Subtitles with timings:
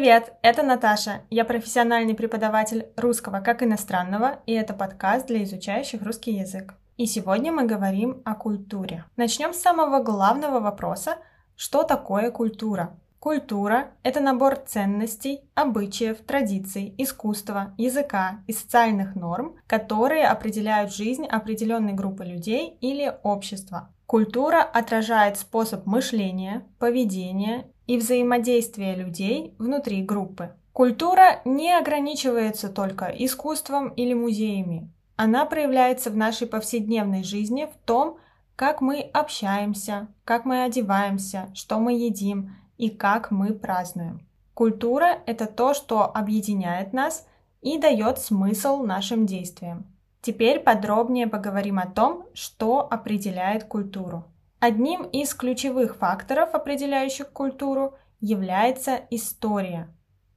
[0.00, 1.20] Привет, это Наташа.
[1.28, 6.72] Я профессиональный преподаватель русского как иностранного, и это подкаст для изучающих русский язык.
[6.96, 9.04] И сегодня мы говорим о культуре.
[9.16, 11.18] Начнем с самого главного вопроса,
[11.54, 12.98] что такое культура?
[13.18, 21.92] Культура– это набор ценностей, обычаев, традиций, искусства, языка и социальных норм, которые определяют жизнь определенной
[21.92, 23.90] группы людей или общества.
[24.06, 30.52] Культура отражает способ мышления, поведения и взаимодействия людей внутри группы.
[30.72, 34.88] Культура не ограничивается только искусством или музеями.
[35.16, 38.18] Она проявляется в нашей повседневной жизни в том,
[38.54, 44.24] как мы общаемся, как мы одеваемся, что мы едим и как мы празднуем.
[44.54, 47.26] Культура– это то, что объединяет нас
[47.60, 49.84] и дает смысл нашим действиям.
[50.22, 54.26] Теперь подробнее поговорим о том, что определяет культуру.
[54.60, 59.88] Одним из ключевых факторов, определяющих культуру, является история.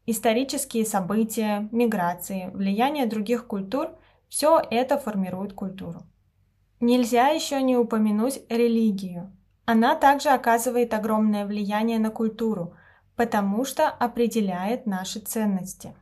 [0.06, 3.90] Исторические события, миграции, влияние других культур–
[4.30, 6.02] все это формирует культуру.
[6.80, 9.32] Нельзя еще не упомянуть религию–
[9.66, 12.76] она также оказывает огромное влияние на культуру,
[13.16, 15.96] потому что определяет наши ценности.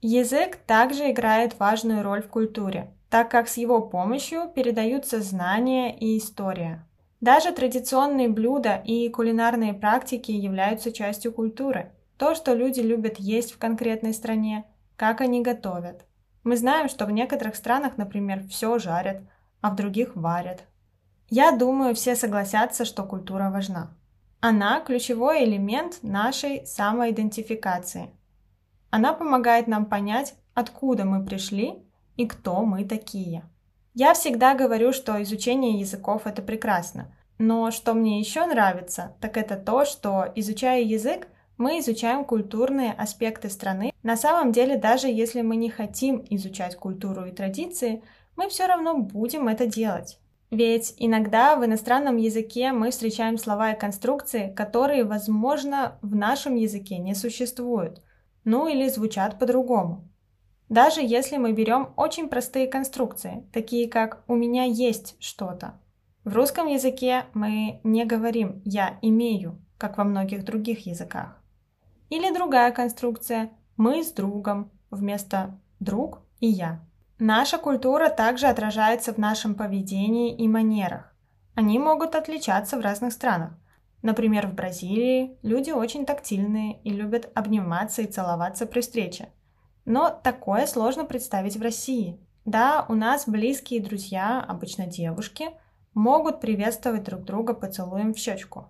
[0.00, 6.18] Язык также играет важную роль в культуре, так как с его помощью передаются знания и
[6.18, 6.86] история.
[7.20, 11.92] Даже традиционные блюда и кулинарные практики являются частью культуры.
[12.16, 14.64] То, что люди любят есть в конкретной стране,
[14.96, 16.04] как они готовят.
[16.44, 19.22] Мы знаем, что в некоторых странах, например, все жарят,
[19.60, 20.64] а в других варят.
[21.28, 23.90] Я думаю, все согласятся, что культура важна.
[24.40, 28.10] Она– ключевой элемент нашей самоидентификации.
[28.90, 31.82] Она помогает нам понять, откуда мы пришли
[32.16, 33.42] и кто мы такие.
[34.00, 37.12] Я всегда говорю, что изучение языков– это прекрасно.
[37.38, 43.50] Но что мне еще нравится, так это то, что, изучая язык, мы изучаем культурные аспекты
[43.50, 43.92] страны.
[44.04, 48.04] На самом деле, даже если мы не хотим изучать культуру и традиции,
[48.36, 50.20] мы все равно будем это делать.
[50.52, 56.98] Ведь иногда в иностранном языке мы встречаем слова и конструкции, которые, возможно, в нашем языке
[56.98, 58.00] не существуют,
[58.44, 60.07] ну или звучат по-другому.
[60.68, 65.80] Даже если мы берем очень простые конструкции, такие как «у меня есть что-то».
[66.24, 71.40] В русском языке мы не говорим «я имею», как во многих других языках.
[72.10, 76.80] Или другая конструкция «мы с другом» вместо «друг» и «я».
[77.18, 81.14] Наша культура также отражается в нашем поведении и манерах.
[81.54, 83.58] Они могут отличаться в разных странах.
[84.02, 89.30] Например, в Бразилии люди очень тактильные и любят обниматься и целоваться при встрече.
[89.88, 92.20] Но такое сложно представить в России.
[92.44, 95.48] Да, у нас близкие друзья, обычно девушки,
[95.94, 98.66] могут приветствовать друг друга поцелуем в щечку.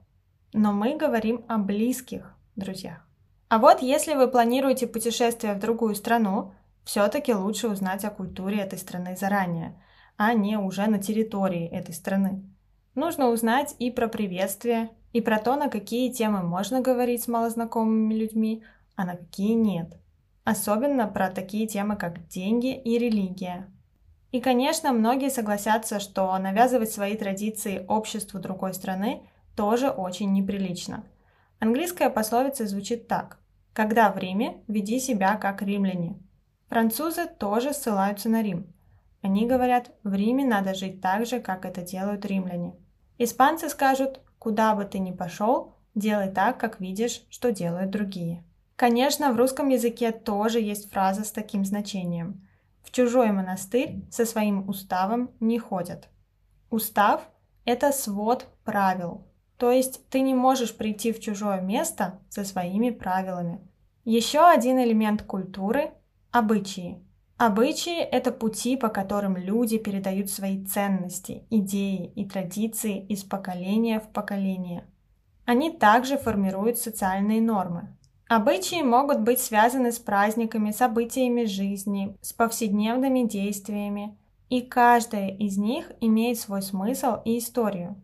[0.53, 3.05] Но мы говорим о близких друзьях.
[3.49, 6.53] А вот если вы планируете путешествие в другую страну,
[6.85, 9.75] все-таки лучше узнать о культуре этой страны заранее,
[10.17, 12.49] а не уже на территории этой страны.
[12.95, 18.15] Нужно узнать и про приветствие, и про то, на какие темы можно говорить с малознакомыми
[18.15, 18.63] людьми,
[18.95, 19.99] а на какие нет.
[20.49, 23.71] Особенно про такие темы, как деньги и религия.
[24.33, 31.05] И, конечно, многие согласятся, что навязывать свои традиции обществу другой страны тоже очень неприлично.
[31.59, 33.39] Английская пословица звучит так.
[33.75, 36.19] «Когда в Риме, веди себя как римляне».
[36.71, 38.73] Французы тоже ссылаются на Рим.
[39.21, 42.75] Они говорят, в Риме надо жить так же, как это делают римляне.
[43.19, 48.48] Испанцы скажут, куда бы ты ни пошел, делай так, как видишь, что делают другие.
[48.79, 52.47] Конечно, в русском языке тоже есть фраза с таким значением.
[52.85, 56.09] В чужой монастырь со своим уставом не ходят.
[56.71, 57.29] Устав–
[57.65, 63.59] это свод правил, то есть ты не можешь прийти в чужое место со своими правилами.
[64.05, 65.91] Еще один элемент культуры
[66.31, 67.03] Обычаи.
[67.37, 74.07] Обычаи– это пути, по которым люди передают свои ценности, идеи и традиции из поколения в
[74.11, 74.85] поколение.
[75.47, 77.98] Они также формируют социальные нормы.
[78.29, 84.19] Обычаи могут быть связаны с праздниками, событиями жизни, с повседневными действиями,
[84.51, 88.01] и каждая из них имеет свой смысл и историю.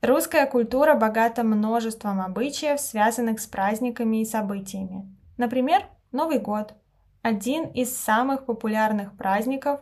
[0.00, 5.14] Русская культура богата множеством обычаев, связанных с праздниками и событиями.
[5.36, 6.72] Например, Новый год–
[7.22, 9.80] один из самых популярных праздников,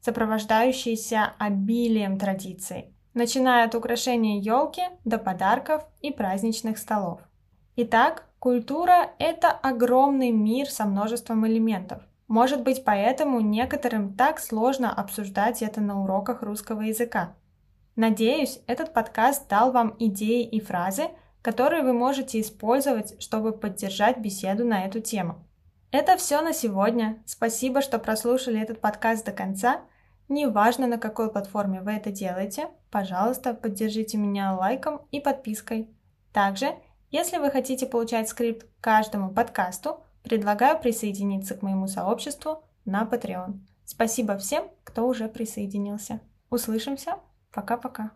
[0.00, 7.20] сопровождающийся обилием традиций, начиная от украшения елки до подарков и праздничных столов.
[7.78, 12.02] Итак, культура– это огромный мир со множеством элементов.
[12.26, 17.34] Может быть, поэтому некоторым так сложно обсуждать это на уроках русского языка.
[17.94, 21.08] Надеюсь, этот подкаст дал вам идеи и фразы,
[21.42, 25.44] которые вы можете использовать, чтобы поддержать беседу на эту тему.
[25.90, 27.22] Это все на сегодня.
[27.26, 29.82] Спасибо, что прослушали этот подкаст до конца.
[30.30, 35.90] Неважно, на какой платформе вы это делаете, пожалуйста, поддержите меня лайком и подпиской.
[36.32, 36.74] Также,
[37.10, 43.60] если вы хотите получать скрипт к каждому подкасту, предлагаю присоединиться к моему сообществу на Patreon.
[43.84, 46.20] Спасибо всем, кто уже присоединился.
[46.50, 47.18] Услышимся.
[47.52, 48.10] Пока-пока.